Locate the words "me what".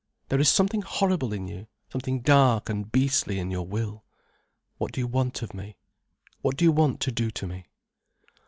5.53-6.57